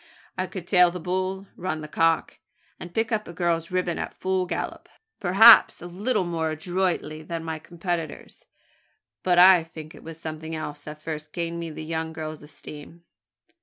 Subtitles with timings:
[0.35, 2.39] I could `tail the bull,' `run the cock,'
[2.79, 4.89] and pick up a girl's ribbon at full gallop
[5.19, 8.47] perhaps a little more adroitly than my competitors;
[9.21, 13.03] but I think it was something else that first gained me the young girl's esteem.